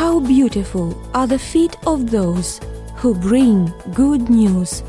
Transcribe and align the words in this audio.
How 0.00 0.18
beautiful 0.18 0.96
are 1.12 1.26
the 1.26 1.38
feet 1.38 1.76
of 1.86 2.10
those 2.10 2.58
who 2.96 3.14
bring 3.14 3.70
good 3.92 4.30
news. 4.30 4.82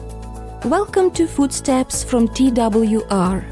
Welcome 0.64 1.12
to 1.12 1.28
Footsteps 1.28 2.02
from 2.02 2.30
TWR. 2.30 3.44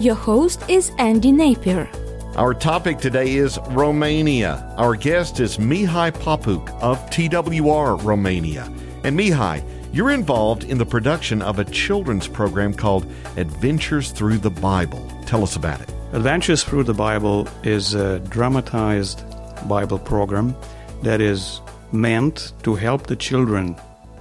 Your 0.00 0.16
host 0.16 0.68
is 0.68 0.90
Andy 0.98 1.30
Napier. 1.30 1.88
Our 2.34 2.54
topic 2.54 2.98
today 2.98 3.36
is 3.36 3.56
Romania. 3.68 4.74
Our 4.78 4.96
guest 4.96 5.38
is 5.38 5.58
Mihai 5.58 6.10
Papuc 6.10 6.68
of 6.82 6.98
TWR 7.10 8.02
Romania. 8.02 8.64
And 9.04 9.16
Mihai, 9.16 9.62
you're 9.92 10.10
involved 10.10 10.64
in 10.64 10.76
the 10.76 10.86
production 10.86 11.40
of 11.40 11.60
a 11.60 11.64
children's 11.66 12.26
program 12.26 12.74
called 12.74 13.06
Adventures 13.36 14.10
Through 14.10 14.38
the 14.38 14.50
Bible. 14.50 15.08
Tell 15.24 15.44
us 15.44 15.54
about 15.54 15.80
it. 15.82 15.94
Adventures 16.14 16.64
Through 16.64 16.82
the 16.82 16.94
Bible 16.94 17.46
is 17.62 17.94
a 17.94 18.18
dramatized 18.18 19.22
Bible 19.68 19.98
program 19.98 20.56
that 21.02 21.20
is 21.20 21.60
meant 21.92 22.52
to 22.62 22.74
help 22.74 23.06
the 23.06 23.16
children 23.16 23.76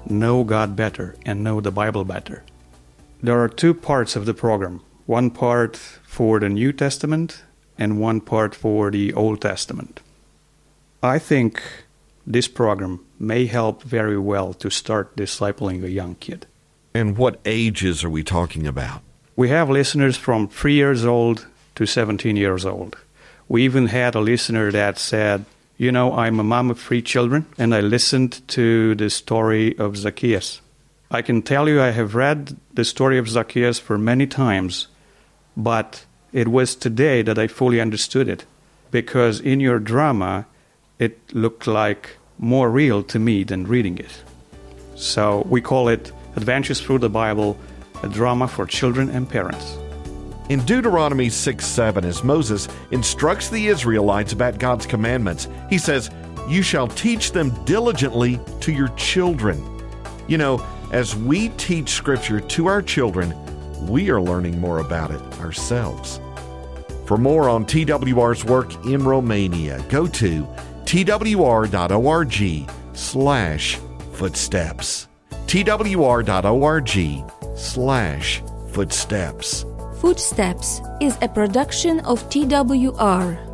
know 0.06 0.44
God 0.44 0.76
better 0.76 1.16
and 1.26 1.44
know 1.44 1.62
the 1.62 1.72
Bible 1.72 2.06
better. 2.06 2.44
There 3.22 3.40
are 3.40 3.50
two 3.50 3.74
parts 3.74 4.16
of 4.16 4.26
the 4.26 4.34
program 4.34 4.82
one 5.06 5.32
part 5.32 5.76
for 5.76 6.40
the 6.40 6.50
New 6.50 6.72
Testament 6.72 7.44
and 7.78 8.00
one 8.00 8.22
part 8.22 8.54
for 8.54 8.92
the 8.92 9.14
Old 9.14 9.42
Testament. 9.42 10.02
I 11.02 11.18
think 11.18 11.62
this 12.28 12.48
program 12.48 13.06
may 13.18 13.48
help 13.48 13.82
very 13.84 14.18
well 14.18 14.54
to 14.54 14.70
start 14.70 15.16
discipling 15.16 15.84
a 15.84 15.90
young 15.90 16.16
kid. 16.16 16.46
And 16.94 17.18
what 17.18 17.40
ages 17.46 18.04
are 18.04 18.10
we 18.10 18.24
talking 18.24 18.68
about? 18.68 19.02
We 19.36 19.50
have 19.50 19.70
listeners 19.70 20.18
from 20.18 20.48
3 20.48 20.74
years 20.74 21.06
old 21.06 21.48
to 21.76 21.86
17 21.86 22.36
years 22.36 22.66
old. 22.66 22.98
We 23.48 23.64
even 23.64 23.88
had 23.88 24.16
a 24.16 24.20
listener 24.20 24.72
that 24.72 25.00
said, 25.00 25.46
You 25.80 25.94
know, 25.94 26.14
I'm 26.14 26.42
a 26.42 26.44
mom 26.44 26.70
of 26.70 26.78
three 26.78 27.02
children, 27.02 27.46
and 27.58 27.74
I 27.74 27.80
listened 27.80 28.46
to 28.50 28.96
the 28.96 29.10
story 29.10 29.80
of 29.80 29.96
Zacchaeus. 29.96 30.60
I 31.10 31.22
can 31.22 31.42
tell 31.42 31.70
you 31.70 31.82
I 31.82 31.92
have 31.92 32.16
read 32.16 32.58
the 32.74 32.84
story 32.84 33.18
of 33.18 33.30
Zacchaeus 33.30 33.80
for 33.80 33.98
many 33.98 34.28
times, 34.28 34.90
but 35.56 36.04
it 36.34 36.50
was 36.50 36.76
today 36.76 37.22
that 37.22 37.40
I 37.40 37.48
fully 37.48 37.80
understood 37.80 38.28
it. 38.28 38.44
Because 38.92 39.40
in 39.40 39.62
your 39.62 39.80
drama, 39.80 40.48
it 41.00 41.18
looked 41.34 41.66
like 41.66 42.18
more 42.38 42.70
real 42.70 43.02
to 43.04 43.18
me 43.18 43.46
than 43.46 43.66
reading 43.66 43.98
it. 44.00 44.22
So 44.96 45.48
we 45.50 45.62
call 45.62 45.88
it 45.88 46.12
Adventures 46.36 46.82
Through 46.82 47.00
the 47.00 47.10
Bible, 47.10 47.58
a 48.04 48.10
drama 48.10 48.50
for 48.50 48.66
children 48.66 49.08
and 49.08 49.30
parents. 49.30 49.78
In 50.50 50.66
Deuteronomy 50.66 51.30
6 51.30 51.64
7, 51.64 52.04
as 52.04 52.24
Moses 52.24 52.68
instructs 52.90 53.50
the 53.50 53.68
Israelites 53.68 54.34
about 54.34 54.58
God's 54.58 54.88
commandments, 54.88 55.48
he 55.70 55.78
says, 55.78 56.10
You 56.48 56.64
shall 56.64 56.88
teach 56.88 57.32
them 57.32 57.52
diligently 57.66 58.40
to 58.62 58.72
your 58.72 58.88
children. 58.90 59.64
You 60.28 60.40
know, 60.40 60.66
as 60.92 61.16
we 61.16 61.50
teach 61.50 61.90
Scripture 61.90 62.40
to 62.40 62.66
our 62.66 62.82
children, 62.82 63.36
we 63.88 64.10
are 64.10 64.20
learning 64.20 64.60
more 64.60 64.80
about 64.80 65.12
it 65.12 65.22
ourselves. 65.40 66.20
For 67.06 67.18
more 67.18 67.48
on 67.48 67.66
TWR's 67.66 68.44
work 68.44 68.74
in 68.86 69.04
Romania, 69.04 69.86
go 69.88 70.08
to 70.08 70.48
twr.org 70.86 72.70
slash 72.94 73.80
footsteps. 74.14 75.08
twr.org 75.46 76.90
slash 77.56 78.42
footsteps. 78.72 79.66
Footsteps 80.00 80.82
is 81.02 81.18
a 81.22 81.28
production 81.28 82.00
of 82.08 82.24
TWR. 82.30 83.49